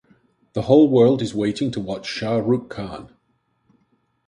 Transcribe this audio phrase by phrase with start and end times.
[0.53, 3.13] The whole world is waiting to watch Shah Rukh Khan.